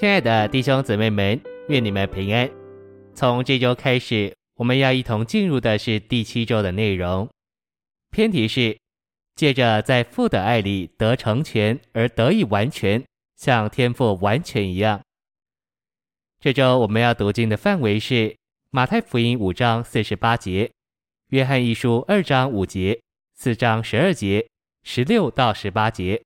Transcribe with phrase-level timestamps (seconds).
[0.00, 2.50] 亲爱的弟兄姊妹们，愿你们平安。
[3.14, 7.28] 从这周开始，我们要一同进入的是第七周的内容。
[8.10, 8.78] 篇题是
[9.34, 13.04] 借着在父的爱里得成全而得以完全，
[13.36, 15.02] 像天父完全一样。
[16.40, 18.34] 这周我们要读经的范围是
[18.70, 20.70] 马太福音五章四十八节、
[21.28, 22.98] 约翰一书二章五节、
[23.34, 24.48] 四章十二节、
[24.82, 26.22] 十六到十八节。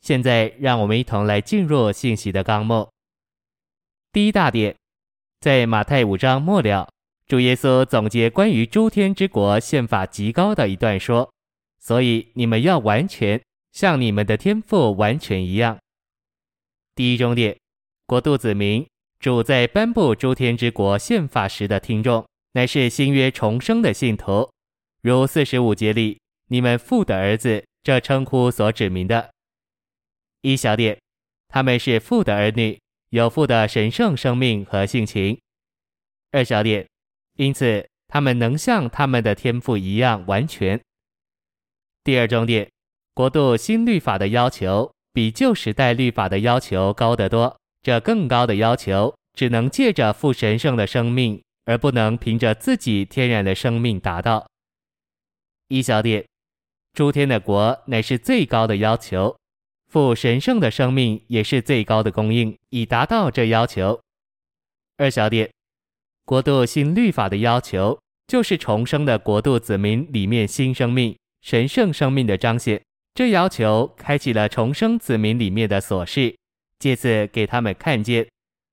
[0.00, 2.88] 现在，让我们一同来进入信息的纲目。
[4.12, 4.74] 第一大点，
[5.40, 6.88] 在马太五章末了，
[7.26, 11.32] 主耶稣总结关于诸天之国宪法极高的一段说
[11.78, 13.40] ：“所以你们要完全，
[13.72, 15.78] 像你们的天父完全一样。”
[16.96, 17.56] 第一中点，
[18.06, 18.86] 国度子民，
[19.20, 24.50] 主在颁布诸天之国宪法时的听众，乃是新约重生的信徒，
[25.02, 29.30] 如四十五节里，你们父的儿子这称呼所指明的。
[30.42, 30.98] 一小点，
[31.48, 35.38] 他们是父的儿女，有父的神圣生命和性情。
[36.32, 36.86] 二小点，
[37.36, 40.80] 因此他们能像他们的天赋一样完全。
[42.02, 42.70] 第二重点，
[43.12, 47.54] 国度新律法的要求比旧时代律法的要求高得多。
[47.82, 54.46] 这更高的要求只能借着父神圣的生命，而不能凭着自己天然的生命达到。
[55.68, 56.24] 一小点，
[56.94, 59.36] 诸天的国乃是最高的要求。
[59.90, 64.00] 父神圣的生命也是最高的供应，以达到这要求。
[64.96, 65.50] 二小点，
[66.24, 72.80] 国度新律法的要求，就是重生的国度子民里面新生命、神圣生命的彰显。
[73.14, 76.36] 这要求开启了重生子民里面的琐事，
[76.78, 78.28] 借此给他们看见，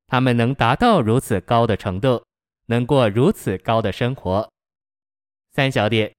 [0.06, 2.24] 他们能达到如此高的程度，
[2.68, 4.48] 能过如此高的生活。
[5.52, 6.14] 三小点，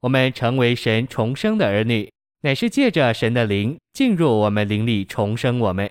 [0.00, 2.12] 我们成为神重生的儿女。
[2.42, 5.90] 乃是借着神的灵进入我们灵里重生我们，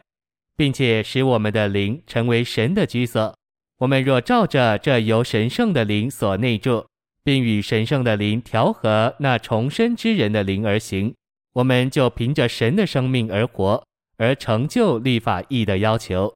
[0.55, 3.35] 并且使我们的灵成为神的居所。
[3.77, 6.85] 我们若照着这由神圣的灵所内住，
[7.23, 11.13] 并与神圣的灵调和那重生之人的灵而行，
[11.53, 13.83] 我们就凭着神的生命而活，
[14.17, 16.33] 而成就律法义的要求。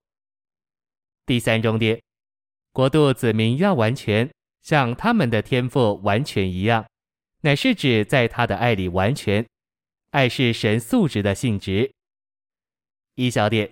[1.25, 1.99] 第三重点，
[2.71, 4.29] 国度子民要完全，
[4.61, 6.85] 像他们的天赋完全一样，
[7.41, 9.43] 乃是指在他的爱里完全。
[10.13, 11.91] 爱是神素质的性质。
[13.15, 13.71] 一小点，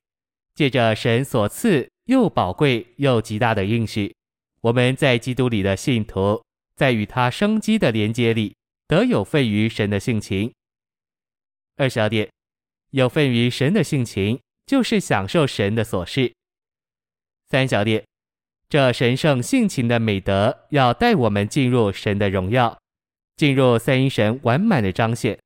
[0.56, 4.16] 借着神所赐又宝贵又极大的应许，
[4.62, 6.44] 我们在基督里的信徒，
[6.76, 8.56] 在与他生机的连接里，
[8.88, 10.52] 得有份于神的性情。
[11.78, 12.28] 二小点，
[12.90, 16.34] 有份于神的性情，就是享受神的所示。
[17.50, 18.04] 三小点，
[18.68, 22.80] 这神圣性情的美德，要带我们进入神的荣耀，
[23.38, 25.38] 进入三一神完满的彰显。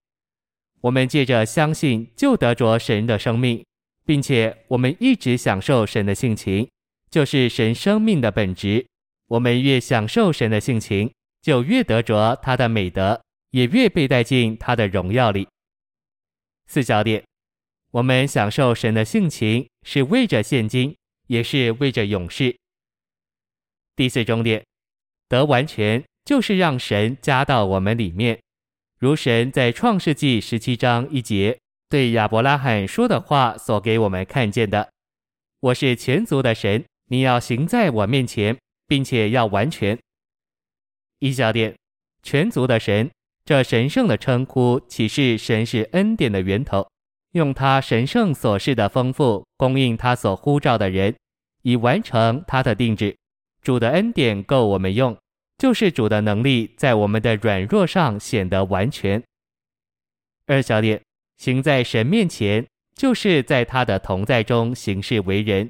[0.86, 3.66] 我们借着相信，就得着神的生命，
[4.06, 6.70] 并且我们一直享受神的性情，
[7.10, 8.86] 就是神生命的本质。
[9.30, 13.20] 我们越享受神的性情，就越得着他的美德，
[13.50, 15.48] 也越被带进他的荣耀里。
[16.68, 17.24] 四小点，
[17.90, 20.96] 我们享受神的性情，是为着现今，
[21.26, 22.56] 也是为着永世。
[23.96, 24.64] 第四重点，
[25.28, 28.40] 得完全，就是让神加到我们里面。
[29.06, 34.90] 如神在创世纪十七章一节对亚伯拉罕说的话所给我们看见的
[35.62, 38.58] ：“我是全族的神，你要行在我面前，
[38.88, 39.96] 并且要完全。”
[41.22, 41.76] 一小点，
[42.24, 43.12] 全族的神，
[43.46, 46.90] 这神圣的称呼启示神是恩典的源头，
[47.34, 51.16] 用他神圣所示的丰富供应他所呼召的人，
[51.62, 53.16] 以完成他的定旨。
[53.62, 55.16] 主的恩典够我们用。
[55.58, 59.24] 就是主的能力在我们的软弱上显得完全。
[60.48, 61.02] 二小点，
[61.38, 65.70] 行在神面前，就是在他的同在中行事为人，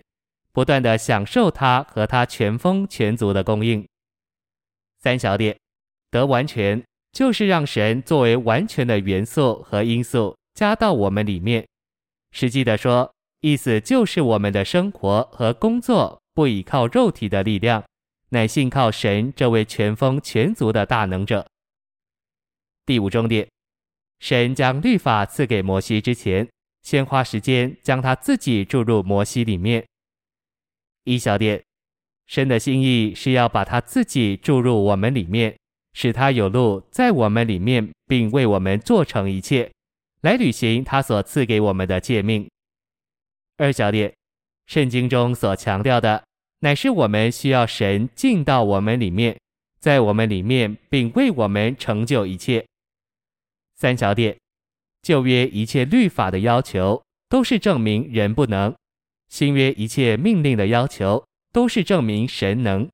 [0.51, 3.88] 不断地享受他和他全丰全足的供应。
[5.00, 5.56] 三小点，
[6.09, 11.66] 得完全，就是让神作为完全的元素和因素加到我们里面。
[12.31, 17.84] 实际的说，意思就是我们的生活和工作不依靠肉体的力量。
[18.29, 21.47] 乃信靠神这位全丰全足的大能者。
[22.85, 23.47] 第五重点，
[24.19, 26.47] 神将律法赐给摩西之前，
[26.81, 29.85] 先花时间将他自己注入摩西里面。
[31.03, 31.63] 一小点，
[32.27, 35.55] 神的心意是要把他自己注入我们里面，
[35.93, 39.71] 使他有路在我们里面，并为我们做成一切，
[40.21, 42.49] 来履行他所赐给我们的诫命。
[43.57, 44.13] 二小点，
[44.66, 46.23] 圣经中所强调的。
[46.66, 49.40] 乃是我们需要神进到我们里面，
[49.79, 52.66] 在我们里面，并为我们成就一切。
[53.76, 54.35] 三小点，
[55.03, 58.73] 旧约一切律法的要求，都是证明人不能；
[59.29, 62.90] 新约一切命令的要求，都是证明神能。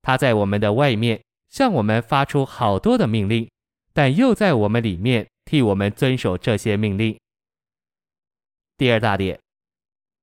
[0.00, 1.20] 他在我们的外面
[1.50, 3.46] 向我们发出好多的命令，
[3.92, 7.14] 但又在我们里面替我们遵守这些命令。
[8.78, 9.38] 第二大点，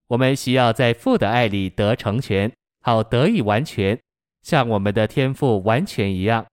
[0.07, 2.51] 我们需要在父的爱里得成全，
[2.83, 3.97] 好得以完全，
[4.41, 6.45] 像我们的天赋完全一样。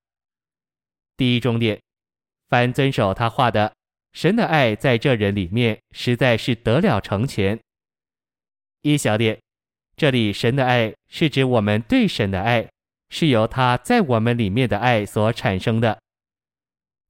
[1.17, 1.79] 第一重点，
[2.49, 3.75] 凡遵守他话的，
[4.13, 7.59] 神的爱在这人里面实在是得了成全。
[8.83, 9.39] 一小点，
[9.97, 12.71] 这里神的爱是指我们对神的爱，
[13.09, 16.01] 是由他在我们里面的爱所产生的。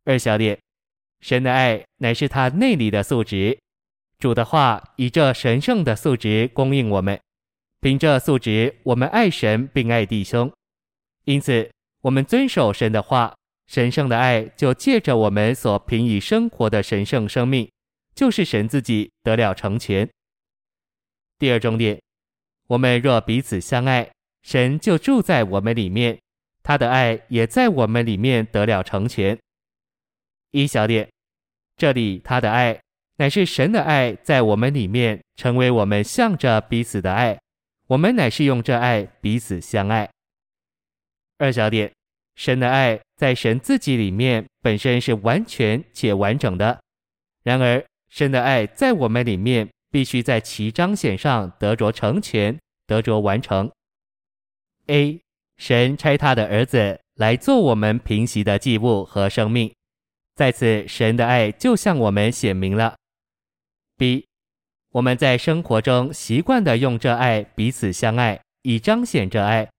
[0.07, 0.59] 二小点，
[1.21, 3.59] 神的爱乃是他内里的素质。
[4.19, 7.21] 主的话以这神圣的素质供应我们，
[7.83, 10.53] 凭这素质，我们爱神并爱弟兄。
[11.25, 11.71] 因此，
[12.03, 13.35] 我们遵守神的话，
[13.69, 17.71] 神圣的爱就借着我们所凭以生活的神圣生命，
[18.15, 20.07] 就是神自己得了成全。
[21.39, 21.99] 第二重点，
[22.67, 24.11] 我们若彼此相爱，
[24.43, 26.21] 神就住在我们里面，
[26.63, 29.39] 他的爱也在我们里面得了成全。
[30.51, 31.09] 一小点，
[31.79, 32.79] 这里他的爱。
[33.17, 37.39] 乃是神的爱在我们里面，成为我们向着彼此的爱。
[37.91, 40.09] 我们乃是用这爱彼此相爱。
[41.39, 41.91] 二小点，
[42.37, 46.81] 神的爱在神自己里面本身是完全且完整的。
[47.43, 52.57] 然而，神的爱在我们里面必须在其彰显上得着成全，
[52.87, 53.69] 得着完成。
[54.87, 55.21] A，
[55.57, 59.75] 神差他的儿子来做我们平息的祭物和生命，
[60.37, 62.95] 在此神的爱就向我们显明了。
[63.97, 64.29] B，
[64.93, 69.71] 我们在生活中习惯地用这爱彼此相爱，以彰显这爱，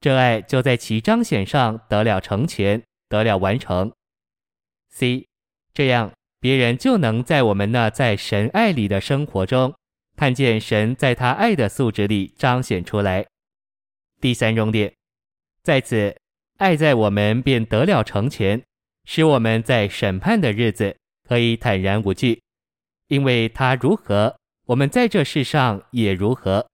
[0.00, 3.92] 这爱就在其彰显上得了成全，得了完成。
[4.90, 5.26] C，
[5.74, 9.74] 这样别人就能在我们那在神爱里的生活中，
[10.16, 13.26] 看见神在他爱的素质里彰显出来。
[14.20, 14.92] 第三重点，
[15.64, 16.16] 在此
[16.58, 18.62] 爱在我们便得了成全，
[19.04, 20.96] 使我们在审判的日子
[21.28, 22.40] 可以坦然无惧。
[23.08, 24.36] 因为他如何，
[24.70, 26.64] 我们在这世上也如何。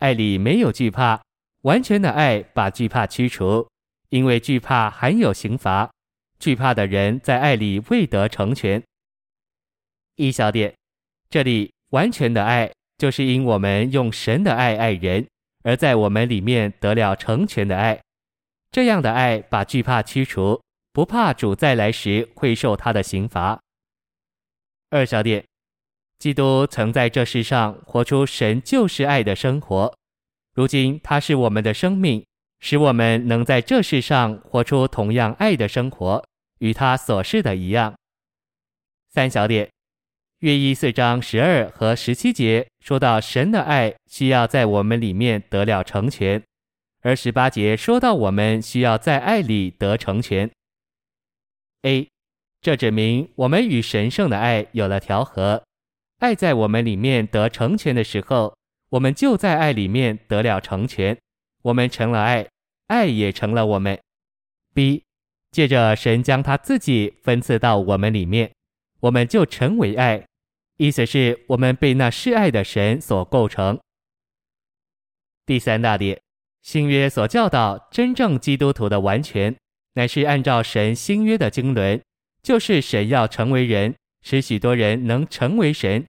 [0.00, 1.22] 爱里没有惧怕，
[1.62, 3.66] 完全的爱把惧怕驱除。
[4.10, 5.90] 因为惧怕含有刑罚，
[6.38, 8.82] 惧怕的人在爱里未得成全。
[10.16, 10.74] 一小点，
[11.30, 15.26] 这里完全的爱，就是因我们用神的爱爱人，
[15.62, 17.98] 而在我们里面得了成全的爱。
[18.70, 20.60] 这样的爱把惧怕驱除，
[20.92, 23.58] 不怕主再来时会受他的刑罚。
[24.90, 25.42] 二小点。
[26.22, 29.92] 基督曾在这世上活出神就是爱的生活，
[30.54, 32.24] 如今他是我们的生命，
[32.60, 36.24] 使我们能在这世上活出同样爱的生活，
[36.60, 37.92] 与他所示的一样。
[39.08, 39.68] 三小点，
[40.38, 46.40] 约一四章十二和十七节说到神的爱需要在我们里面得了成全，
[47.00, 50.48] 而十八节说到我们需要在爱里得成全。
[51.82, 52.06] A，
[52.60, 55.64] 这指明我们与神圣的爱有了调和。
[56.22, 58.56] 爱在我们里面得成全的时候，
[58.90, 61.18] 我们就在爱里面得了成全，
[61.62, 62.46] 我们成了爱，
[62.86, 63.98] 爱也成了我们。
[64.72, 65.02] B，
[65.50, 68.52] 借着神将他自己分赐到我们里面，
[69.00, 70.24] 我们就成为爱，
[70.76, 73.80] 意思是我们被那是爱的神所构成。
[75.44, 76.20] 第三大点，
[76.62, 79.56] 新约所教导真正基督徒的完全，
[79.94, 82.00] 乃是按照神新约的经纶，
[82.44, 86.06] 就是神要成为人，使许多人能成为神。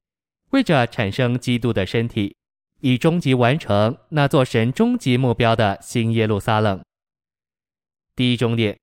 [0.54, 2.36] 为着产生基督的身体，
[2.82, 6.80] 以终极完成那座神终极目标的新耶路撒冷。
[8.16, 8.78] 第一重点，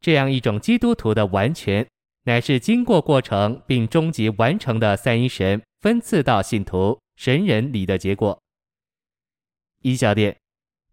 [0.00, 1.86] 这样一种基督徒的完全，
[2.24, 8.40] 乃是经过过程并终极完成的三一神分赐到信徒神人里的结果。
[9.82, 10.34] 一小点，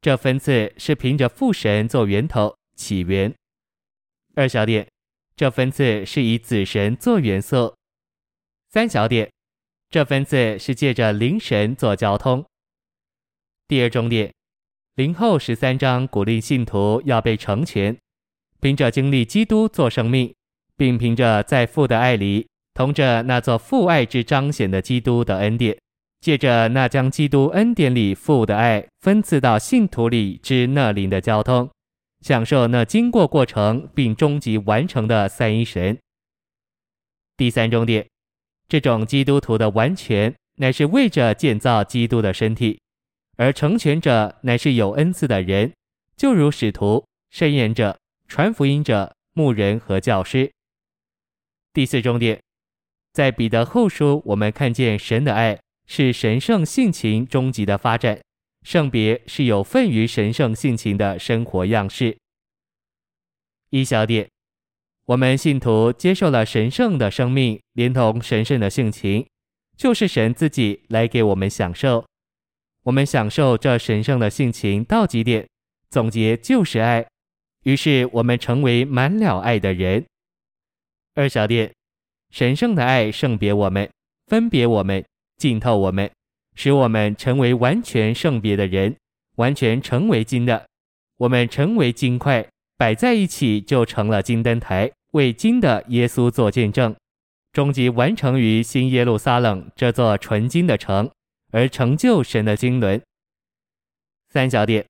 [0.01, 3.31] 这分赐是凭着父神做源头起源；
[4.35, 4.85] 二小点，
[5.37, 7.73] 这分赐是以子神做元素；
[8.69, 9.31] 三小点。
[9.89, 12.45] 这分次是借着灵神做交通。
[13.67, 14.31] 第二重点，
[14.93, 17.97] 灵后十三章鼓励信徒要被成全，
[18.59, 20.31] 凭着经历基督做生命，
[20.77, 25.75] 并凭着在父的爱里，同着那座父爱之彰显的基督的恩典，
[26.21, 31.67] 借着那将基督恩典里父的爱分赐到信徒里之那灵的交通，
[32.21, 35.97] 享受那经过过程并终极完成的三一神。
[37.35, 38.05] 第三重点。
[38.69, 42.79] 这种基督徒的完全，乃是为着建造基督的身体，
[43.35, 45.73] 而成全者乃是有恩赐的人，
[46.15, 50.51] 就如使徒、圣言者、传福音者、牧人和教师。
[51.73, 52.39] 第四重点，
[53.11, 58.21] 在彼得后书，我们看见神的爱是神圣性情终极的发展，
[58.61, 62.15] 圣别是有份于神圣性情的生活样式。
[63.71, 64.29] 一小点，
[65.09, 69.25] 我们信徒接受了神圣的生命，连同神圣的性情，
[69.75, 72.05] 就是神自己来给我们享受。
[72.83, 75.47] 我们享受这神圣的性情到极点，
[75.89, 77.03] 总结就是爱。
[77.63, 80.05] 于是我们成为满了爱的人。
[81.15, 81.73] 二小点，
[82.29, 83.89] 神圣的爱圣别我们，
[84.27, 85.03] 分别我们。
[85.37, 86.07] 浸透我们，
[86.53, 88.95] 使我们成为完全圣别的人，
[89.37, 90.67] 完全成为金的。
[91.17, 92.47] 我们成为金块，
[92.77, 96.95] 摆在一起就成了金灯台，为金的耶稣做见证，
[97.51, 101.09] 终极完成于新耶路撒冷这座纯金的城，
[101.51, 103.01] 而成就神的经纶。
[104.31, 104.85] 三小点，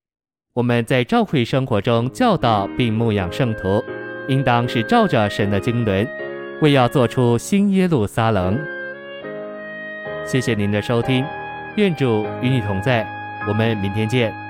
[0.52, 3.82] 我们在教会生活中教导并牧养圣徒，
[4.28, 6.06] 应当是照着神的经纶，
[6.60, 8.58] 为要做出新耶路撒冷。
[10.26, 11.24] 谢谢您的收听，
[11.76, 13.08] 愿主与你同在，
[13.48, 14.49] 我们明天见。